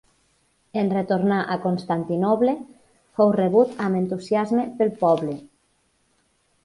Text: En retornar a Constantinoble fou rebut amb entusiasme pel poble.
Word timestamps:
En 0.83 0.87
retornar 0.93 1.37
a 1.55 1.57
Constantinoble 1.65 2.55
fou 3.19 3.35
rebut 3.37 3.77
amb 3.89 4.01
entusiasme 4.03 4.65
pel 4.81 4.93
poble. 5.05 5.41